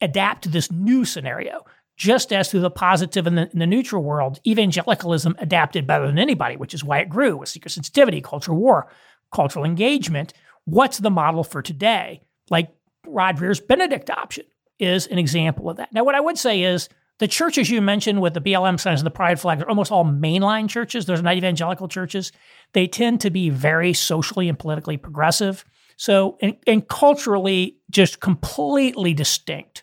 [0.00, 1.64] adapt to this new scenario
[2.00, 6.56] just as through the positive and the, the, neutral world, evangelicalism adapted better than anybody,
[6.56, 8.90] which is why it grew with seeker sensitivity, culture war,
[9.30, 10.32] cultural engagement.
[10.64, 12.22] What's the model for today?
[12.48, 12.70] Like
[13.06, 14.46] Rod Dreher's Benedict option
[14.78, 15.92] is an example of that.
[15.92, 19.06] Now, what I would say is the churches you mentioned with the BLM signs and
[19.06, 21.04] the pride flag are almost all mainline churches.
[21.04, 22.32] Those are not evangelical churches.
[22.72, 25.66] They tend to be very socially and politically progressive.
[25.98, 29.82] So, and, and culturally, just completely distinct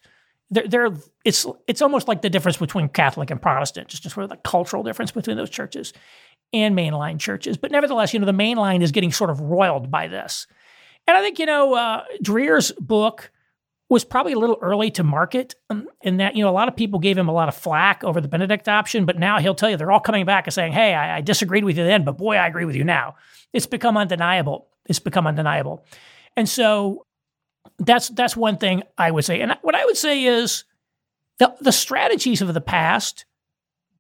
[0.50, 0.90] they're, they're
[1.28, 4.82] it's it's almost like the difference between Catholic and Protestant, just sort of the cultural
[4.82, 5.92] difference between those churches
[6.54, 7.58] and mainline churches.
[7.58, 10.48] But nevertheless, you know, the mainline is getting sort of roiled by this.
[11.06, 13.30] And I think, you know, uh, Dreher's book
[13.90, 16.78] was probably a little early to market um, in that, you know, a lot of
[16.78, 19.70] people gave him a lot of flack over the Benedict option, but now he'll tell
[19.70, 22.18] you they're all coming back and saying, hey, I, I disagreed with you then, but
[22.18, 23.16] boy, I agree with you now.
[23.52, 24.70] It's become undeniable.
[24.86, 25.86] It's become undeniable.
[26.38, 27.06] And so
[27.80, 29.42] that's that's one thing I would say.
[29.42, 30.64] And what I would say is
[31.40, 33.26] the the strategies of the past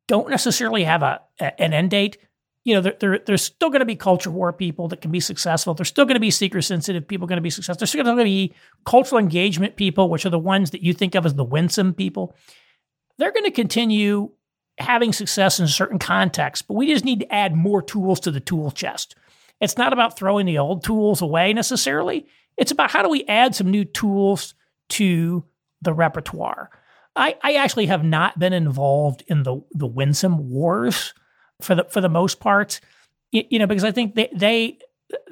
[0.07, 2.17] don't necessarily have a, a an end date.
[2.63, 5.21] You know, there, there, there's still going to be culture war people that can be
[5.21, 5.73] successful.
[5.73, 7.79] There's still going to be seeker sensitive people going to be successful.
[7.79, 8.53] There's still going to be
[8.85, 12.35] cultural engagement people, which are the ones that you think of as the winsome people.
[13.17, 14.31] They're going to continue
[14.79, 18.39] having success in certain contexts, but we just need to add more tools to the
[18.41, 19.15] tool chest.
[19.59, 22.27] It's not about throwing the old tools away necessarily.
[22.57, 24.53] It's about how do we add some new tools
[24.89, 25.45] to
[25.81, 26.69] the repertoire.
[27.17, 31.13] I, I actually have not been involved in the the winsome wars
[31.61, 32.79] for the for the most part,
[33.31, 34.77] you know, because I think they they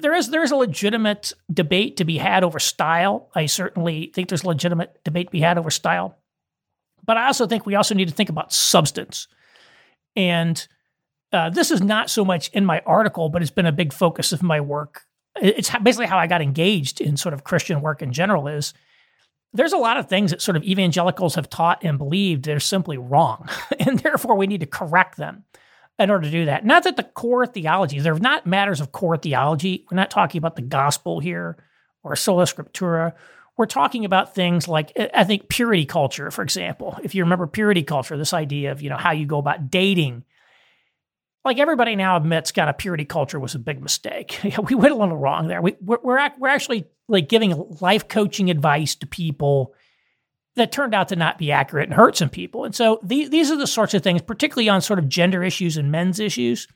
[0.00, 3.30] there is there is a legitimate debate to be had over style.
[3.34, 6.18] I certainly think there's a legitimate debate to be had over style,
[7.04, 9.28] but I also think we also need to think about substance.
[10.16, 10.66] And
[11.32, 14.32] uh, this is not so much in my article, but it's been a big focus
[14.32, 15.06] of my work
[15.40, 18.74] it's basically how I got engaged in sort of Christian work in general is
[19.52, 22.98] there's a lot of things that sort of evangelicals have taught and believed they're simply
[22.98, 23.48] wrong.
[23.78, 25.44] and therefore we need to correct them
[25.98, 26.64] in order to do that.
[26.64, 29.86] Not that the core theology, they're not matters of core theology.
[29.90, 31.56] We're not talking about the gospel here
[32.02, 33.14] or sola scriptura.
[33.56, 36.98] We're talking about things like I think purity culture, for example.
[37.02, 40.24] If you remember purity culture, this idea of, you know, how you go about dating
[41.46, 44.40] like everybody now admits, kind of purity culture was a big mistake.
[44.68, 45.62] we went a little wrong there.
[45.62, 49.72] We, we're, we're, actually like giving life coaching advice to people
[50.56, 52.64] that turned out to not be accurate and hurt some people.
[52.64, 55.76] And so these, these are the sorts of things, particularly on sort of gender issues
[55.76, 56.66] and men's issues.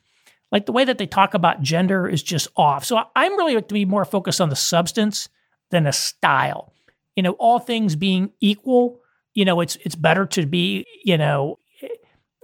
[0.53, 2.85] Like the way that they talk about gender is just off.
[2.85, 5.27] So I'm really to be more focused on the substance
[5.71, 6.71] than the style.
[7.17, 9.01] You know, all things being equal,
[9.33, 11.59] you know, it's it's better to be, you know,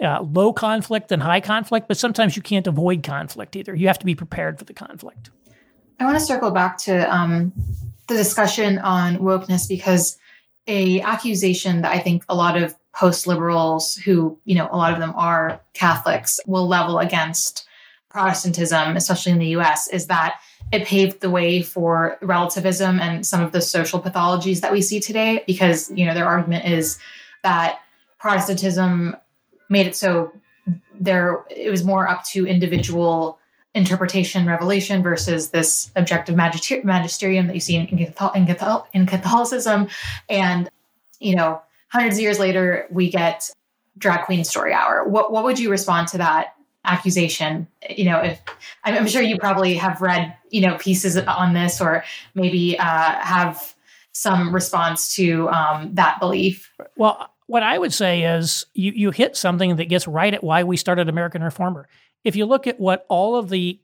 [0.01, 3.75] uh, low conflict than high conflict, but sometimes you can't avoid conflict either.
[3.75, 5.31] You have to be prepared for the conflict.
[5.99, 7.51] I want to circle back to um,
[8.07, 10.17] the discussion on wokeness because
[10.67, 14.93] a accusation that I think a lot of post liberals who, you know, a lot
[14.93, 17.65] of them are Catholics will level against
[18.09, 20.39] Protestantism, especially in the US, is that
[20.71, 24.99] it paved the way for relativism and some of the social pathologies that we see
[24.99, 26.97] today because, you know, their argument is
[27.43, 27.79] that
[28.19, 29.15] Protestantism
[29.69, 30.31] made it so
[30.99, 33.39] there it was more up to individual
[33.77, 38.13] interpretation revelation versus this objective magister- magisterium that you see in, in,
[38.93, 39.87] in, Catholicism.
[40.29, 40.69] And
[41.19, 43.49] you know hundreds of years later we get
[43.97, 45.07] drag queen story hour.
[45.07, 47.67] What what would you respond to that accusation?
[47.89, 48.41] You know if
[48.83, 52.03] i'm, I'm sure you probably have read you know pieces on this or
[52.35, 52.83] maybe uh,
[53.19, 53.75] have
[54.11, 56.73] some response to um, that belief.
[56.95, 60.63] Well what I would say is you, you hit something that gets right at why
[60.63, 61.87] we started American Reformer.
[62.23, 63.79] If you look at what all of the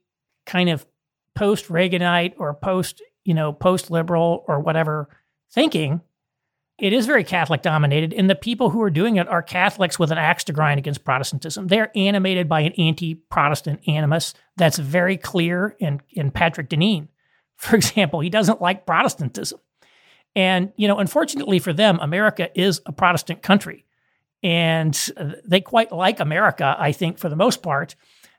[0.46, 0.86] kind of
[1.34, 5.10] post Reaganite or post, you know, post liberal or whatever
[5.52, 6.02] thinking,
[6.78, 8.14] it is very Catholic dominated.
[8.14, 11.06] And the people who are doing it are Catholics with an axe to grind against
[11.06, 11.68] Protestantism.
[11.68, 17.08] They're animated by an anti Protestant animus that's very clear in, in Patrick Deneen.
[17.56, 19.60] For example, he doesn't like Protestantism.
[20.36, 23.86] And, you know, unfortunately for them, America is a Protestant country.
[24.42, 24.94] And
[25.46, 27.96] they quite like America, I think, for the most part.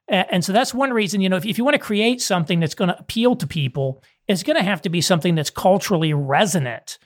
[0.07, 2.75] And so that's one reason, you know, if, if you want to create something that's
[2.75, 6.99] going to appeal to people, it's going to have to be something that's culturally resonant,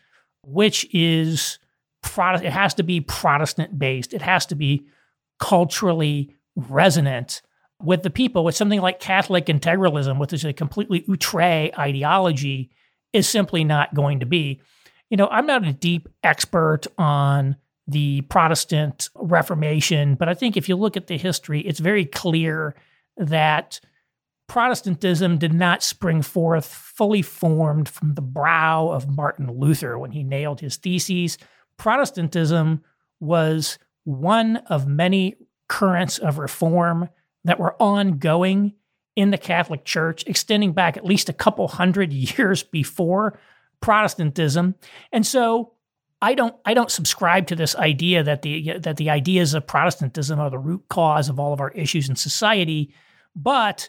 [0.42, 1.61] which is
[2.03, 2.48] Protestant.
[2.48, 4.12] It has to be Protestant based.
[4.14, 4.87] It has to be
[5.38, 7.42] culturally resonant
[7.81, 8.42] with the people.
[8.42, 12.70] With something like Catholic integralism, which is a completely outre ideology,
[13.12, 14.61] is simply not going to be
[15.11, 20.68] you know, I'm not a deep expert on the Protestant Reformation, but I think if
[20.68, 22.75] you look at the history, it's very clear
[23.16, 23.81] that
[24.49, 30.23] Protestantism did not spring forth fully formed from the brow of Martin Luther when he
[30.23, 31.38] nailed his theses.
[31.77, 32.83] Protestantism
[33.21, 35.37] was one of many
[35.68, 37.09] currents of reform
[37.44, 38.75] that were ongoing
[39.16, 43.38] in the Catholic Church, extending back at least a couple hundred years before
[43.80, 44.74] Protestantism.
[45.12, 45.74] And so
[46.20, 50.40] I don't I don't subscribe to this idea that the that the ideas of Protestantism
[50.40, 52.92] are the root cause of all of our issues in society.
[53.36, 53.88] But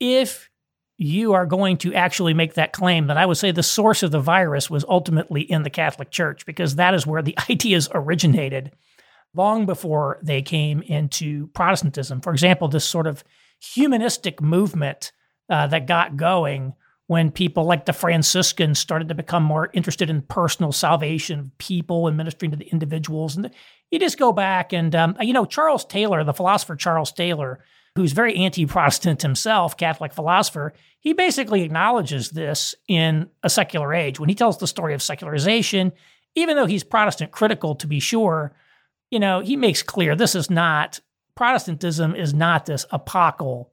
[0.00, 0.50] if
[0.96, 4.12] you are going to actually make that claim, then I would say the source of
[4.12, 8.72] the virus was ultimately in the Catholic Church because that is where the ideas originated
[9.34, 12.20] long before they came into Protestantism.
[12.20, 13.24] For example, this sort of
[13.60, 15.12] humanistic movement
[15.48, 16.74] uh, that got going
[17.12, 22.06] when people like the Franciscans started to become more interested in personal salvation of people
[22.06, 23.36] and ministering to the individuals.
[23.36, 23.50] And
[23.90, 27.62] you just go back and, um, you know, Charles Taylor, the philosopher Charles Taylor,
[27.96, 34.18] who's very anti Protestant himself, Catholic philosopher, he basically acknowledges this in A Secular Age.
[34.18, 35.92] When he tells the story of secularization,
[36.34, 38.56] even though he's Protestant critical to be sure,
[39.10, 41.00] you know, he makes clear this is not,
[41.34, 43.66] Protestantism is not this apocal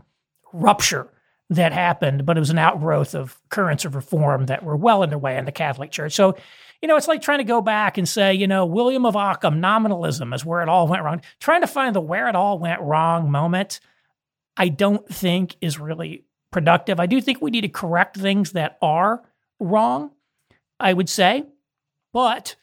[0.51, 1.09] rupture
[1.49, 5.37] that happened, but it was an outgrowth of currents of reform that were well underway
[5.37, 6.13] in the Catholic Church.
[6.13, 6.37] So,
[6.81, 9.59] you know, it's like trying to go back and say, you know, William of Ockham,
[9.59, 11.21] nominalism is where it all went wrong.
[11.39, 13.79] Trying to find the where it all went wrong moment,
[14.55, 16.99] I don't think is really productive.
[16.99, 19.23] I do think we need to correct things that are
[19.59, 20.11] wrong,
[20.79, 21.45] I would say.
[22.13, 22.55] But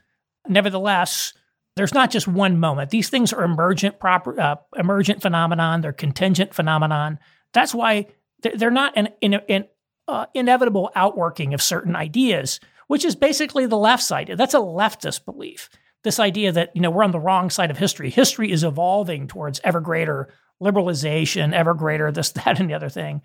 [0.48, 1.32] nevertheless,
[1.74, 2.90] there's not just one moment.
[2.90, 7.18] These things are emergent proper uh, emergent phenomenon, they're contingent phenomenon.
[7.52, 8.06] That's why
[8.42, 9.66] they're not an, an, an
[10.08, 14.32] uh, inevitable outworking of certain ideas, which is basically the left side.
[14.36, 15.68] That's a leftist belief.
[16.04, 18.10] This idea that you know we're on the wrong side of history.
[18.10, 20.28] History is evolving towards ever greater
[20.62, 23.22] liberalization, ever greater this, that, and the other thing.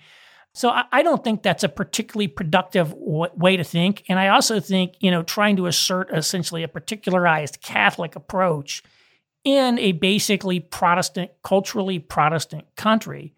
[0.54, 4.04] So I, I don't think that's a particularly productive w- way to think.
[4.10, 8.84] And I also think you know trying to assert essentially a particularized Catholic approach
[9.44, 13.34] in a basically Protestant, culturally Protestant country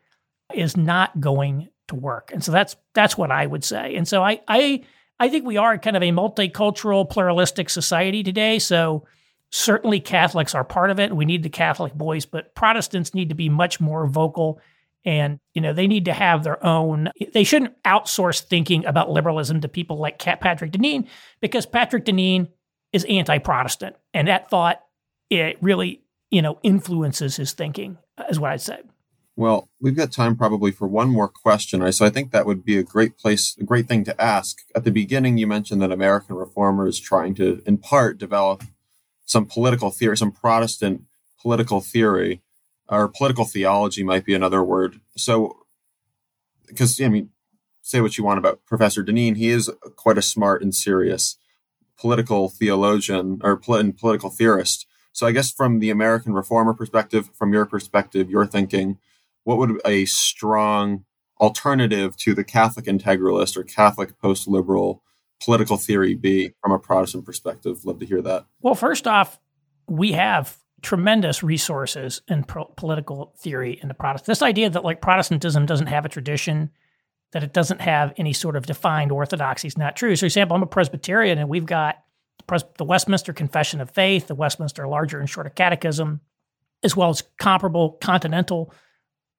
[0.55, 2.31] is not going to work.
[2.33, 3.95] And so that's that's what I would say.
[3.95, 4.83] And so I I
[5.19, 8.59] I think we are kind of a multicultural, pluralistic society today.
[8.59, 9.05] So
[9.51, 11.15] certainly Catholics are part of it.
[11.15, 14.59] We need the Catholic voice, but Protestants need to be much more vocal
[15.05, 19.61] and you know they need to have their own they shouldn't outsource thinking about liberalism
[19.61, 21.07] to people like patrick deneen
[21.41, 22.47] because patrick deneen
[22.91, 24.81] is anti-protestant and that thought
[25.29, 26.01] it really
[26.31, 28.79] you know influences his thinking uh, is what i'd say
[29.35, 31.81] well, we've got time probably for one more question.
[31.81, 31.93] right?
[31.93, 34.59] So I think that would be a great place, a great thing to ask.
[34.75, 38.63] At the beginning, you mentioned that American Reformer is trying to, in part, develop
[39.25, 41.03] some political theory, some Protestant
[41.41, 42.41] political theory,
[42.87, 44.99] or political theology might be another word.
[45.17, 45.65] So,
[46.67, 47.29] because, I mean,
[47.81, 51.37] say what you want about Professor Deneen, he is quite a smart and serious
[51.97, 54.85] political theologian or political theorist.
[55.11, 58.97] So I guess from the American reformer perspective, from your perspective, your thinking,
[59.43, 61.05] what would a strong
[61.39, 65.03] alternative to the Catholic integralist or Catholic post liberal
[65.43, 67.83] political theory be from a Protestant perspective?
[67.85, 68.45] Love to hear that.
[68.61, 69.39] Well, first off,
[69.87, 74.27] we have tremendous resources in pro- political theory in the Protestant.
[74.27, 76.69] This idea that like Protestantism doesn't have a tradition,
[77.31, 80.15] that it doesn't have any sort of defined orthodoxy is not true.
[80.15, 82.03] So, for example, I'm a Presbyterian, and we've got
[82.77, 86.19] the Westminster Confession of Faith, the Westminster Larger and Shorter Catechism,
[86.83, 88.73] as well as comparable continental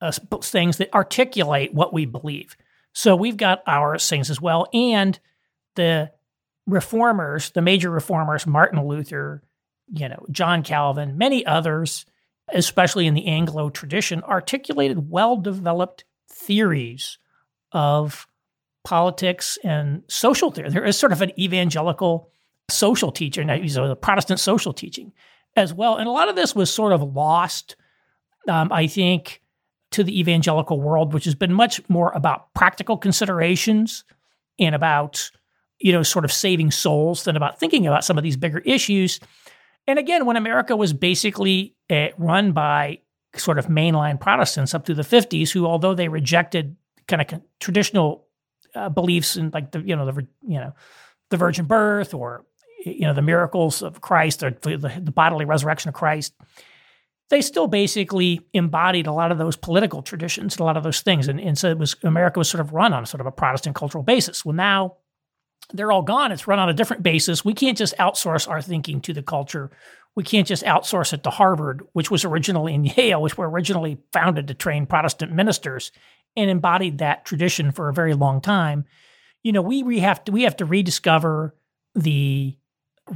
[0.01, 2.57] uh, things that articulate what we believe.
[2.93, 5.19] So we've got our things as well, and
[5.75, 6.13] the
[6.67, 9.43] reformers, the major reformers, Martin Luther,
[9.93, 12.07] you know, John Calvin, many others,
[12.53, 17.19] especially in the Anglo tradition, articulated well-developed theories
[17.73, 18.27] of
[18.85, 20.71] politics and social theory.
[20.71, 22.31] There is sort of an evangelical
[22.71, 25.13] social teaching, so the Protestant social teaching
[25.57, 25.97] as well.
[25.97, 27.77] And a lot of this was sort of lost,
[28.49, 29.43] um, I think,
[29.95, 34.05] to the evangelical world, which has been much more about practical considerations
[34.59, 35.31] and about,
[35.79, 39.21] you know, sort of saving souls than about thinking about some of these bigger issues.
[39.87, 43.01] And again, when America was basically uh, run by
[43.37, 46.77] sort of mainline Protestants up through the 50s, who, although they rejected
[47.09, 48.27] kind of traditional
[48.75, 50.73] uh, beliefs in like the, you know, the, you know,
[51.31, 52.45] the virgin birth or
[52.85, 56.35] you know the miracles of Christ or the, the bodily resurrection of Christ,
[57.31, 61.01] they still basically embodied a lot of those political traditions, and a lot of those
[61.01, 63.33] things, and, and so it was America was sort of run on sort of a
[63.33, 64.45] Protestant cultural basis.
[64.45, 64.97] Well, now
[65.73, 66.33] they're all gone.
[66.33, 67.45] It's run on a different basis.
[67.45, 69.71] We can't just outsource our thinking to the culture.
[70.15, 73.99] We can't just outsource it to Harvard, which was originally in Yale, which were originally
[74.13, 75.91] founded to train Protestant ministers
[76.37, 78.85] and embodied that tradition for a very long time.
[79.43, 81.57] You know, we, we have to we have to rediscover
[81.95, 82.57] the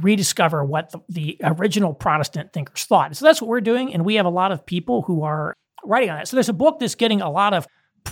[0.01, 3.15] rediscover what the, the original Protestant thinkers thought.
[3.15, 3.93] So that's what we're doing.
[3.93, 6.27] And we have a lot of people who are writing on that.
[6.27, 7.67] So there's a book that's getting a lot of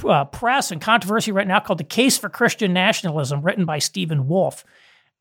[0.06, 4.28] uh, press and controversy right now called The Case for Christian Nationalism, written by Stephen
[4.28, 4.66] Wolfe.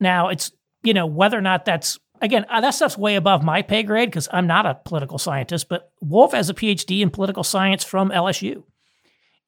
[0.01, 0.53] Now, it's,
[0.83, 4.11] you know, whether or not that's, again, uh, that stuff's way above my pay grade
[4.11, 8.11] because I'm not a political scientist, but Wolfe has a PhD in political science from
[8.11, 8.63] LSU.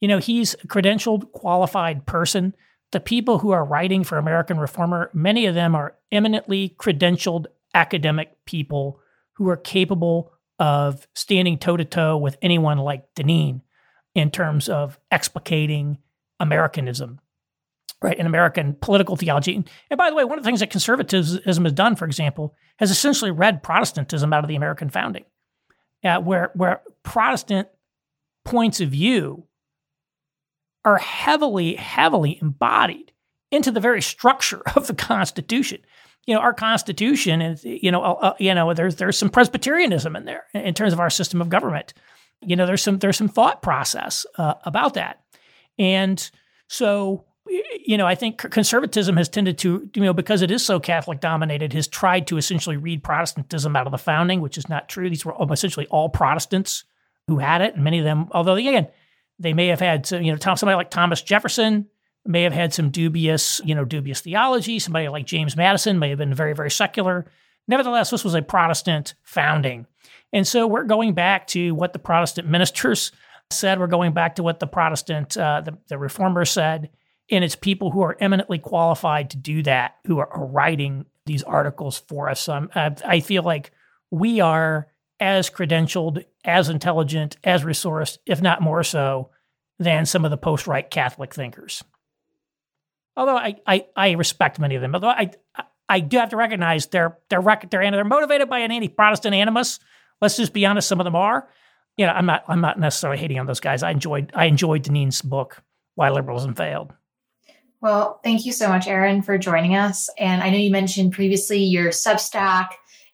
[0.01, 2.55] You know, he's a credentialed, qualified person
[2.93, 8.45] the people who are writing for American Reformer, many of them are eminently credentialed academic
[8.45, 9.01] people
[9.34, 13.61] who are capable of standing toe to toe with anyone like Deneen
[14.14, 15.99] in terms of explicating
[16.41, 17.20] Americanism,
[18.03, 18.18] right?
[18.18, 19.55] And American political theology.
[19.91, 22.91] And by the way, one of the things that conservatism has done, for example, has
[22.91, 25.24] essentially read Protestantism out of the American founding,
[26.03, 27.68] uh, where, where Protestant
[28.45, 29.45] points of view
[30.89, 33.12] are heavily, heavily embodied
[33.51, 35.80] into the very structure of the Constitution.
[36.26, 40.16] You know, our Constitution is, you know, uh, uh, you know, there's there's some Presbyterianism
[40.16, 41.95] in there in terms of our system of government.
[42.43, 45.20] You know, there's some there's some thought process uh, about that,
[45.78, 46.30] and
[46.68, 47.24] so
[47.86, 51.20] you know, I think conservatism has tended to, you know, because it is so Catholic
[51.20, 55.09] dominated, has tried to essentially read Protestantism out of the founding, which is not true.
[55.09, 56.84] These were essentially all Protestants
[57.26, 58.89] who had it, and many of them, although again,
[59.39, 61.86] they may have had some, you know, somebody like Thomas Jefferson
[62.26, 64.78] may have had some dubious, you know, dubious theology.
[64.78, 67.26] Somebody like James Madison may have been very, very secular.
[67.66, 69.86] Nevertheless, this was a Protestant founding.
[70.32, 73.12] And so we're going back to what the Protestant ministers
[73.51, 73.78] said.
[73.78, 76.91] We're going back to what the Protestant, uh, the, the reformers said.
[77.30, 81.43] And it's people who are eminently qualified to do that who are, are writing these
[81.43, 82.49] articles for us.
[82.49, 83.70] Um, I, I feel like
[84.11, 84.89] we are
[85.21, 89.31] as credentialed, as intelligent, as resourced, if not more so,
[89.79, 91.83] than some of the post right Catholic thinkers.
[93.16, 95.33] Although I, I, I, respect many of them, although I,
[95.89, 99.81] I do have to recognize they're they're they're, they're motivated by an anti-Protestant animus.
[100.21, 101.49] Let's just be honest, some of them are.
[101.97, 103.83] You know, I'm not I'm not necessarily hating on those guys.
[103.83, 105.62] I enjoyed I enjoyed Deneen's book,
[105.97, 106.93] Why Liberalism Failed.
[107.81, 110.09] Well, thank you so much, Aaron, for joining us.
[110.19, 112.69] And I know you mentioned previously your Substack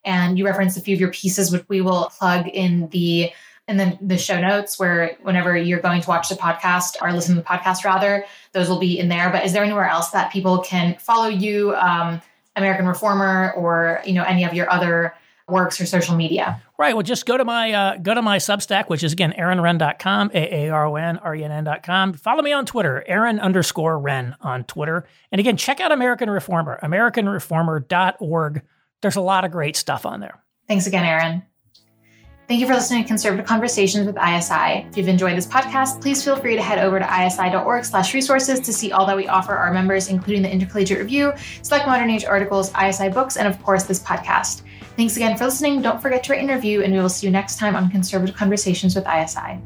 [0.05, 3.32] and you referenced a few of your pieces, which we will plug in the
[3.66, 7.40] in the, show notes where whenever you're going to watch the podcast or listen to
[7.40, 9.30] the podcast rather those will be in there.
[9.30, 12.20] But is there anywhere else that people can follow you um,
[12.57, 15.14] american reformer or you know any of your other
[15.48, 16.62] works or social media?
[16.78, 16.94] Right.
[16.94, 22.12] Well just go to my uh, go to my substack which is again aaronrenn.com a-a-r-o-n-r-e-n-n.com
[22.14, 25.07] follow me on twitter aaron underscore Renn on twitter.
[25.32, 28.62] And again check out american reformer americanreformer.org
[29.05, 30.42] there's a lot of great stuff on there.
[30.66, 31.42] Thanks again, Aaron.
[32.48, 34.86] Thank you for listening to Conservative Conversations with ISI.
[34.88, 38.61] If you've enjoyed this podcast, please feel free to head over to isi.org slash resources
[38.61, 42.24] to see all that we offer our members, including the Intercollegiate Review, select modern age
[42.24, 44.62] articles, ISI books, and of course, this podcast.
[44.96, 45.82] Thanks again for listening.
[45.82, 48.34] Don't forget to rate and review, and we will see you next time on Conservative
[48.34, 49.61] Conversations with ISI.